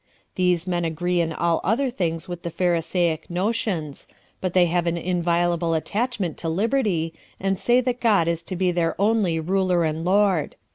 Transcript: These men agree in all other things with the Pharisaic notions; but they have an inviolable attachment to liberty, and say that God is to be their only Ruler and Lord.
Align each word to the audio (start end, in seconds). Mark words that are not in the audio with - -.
These 0.33 0.65
men 0.65 0.83
agree 0.83 1.21
in 1.21 1.31
all 1.31 1.61
other 1.63 1.91
things 1.91 2.27
with 2.27 2.41
the 2.41 2.49
Pharisaic 2.49 3.29
notions; 3.29 4.07
but 4.41 4.55
they 4.55 4.65
have 4.65 4.87
an 4.87 4.97
inviolable 4.97 5.75
attachment 5.75 6.37
to 6.37 6.49
liberty, 6.49 7.13
and 7.39 7.59
say 7.59 7.81
that 7.81 8.01
God 8.01 8.27
is 8.27 8.41
to 8.45 8.55
be 8.55 8.71
their 8.71 8.99
only 8.99 9.39
Ruler 9.39 9.83
and 9.83 10.03
Lord. 10.03 10.55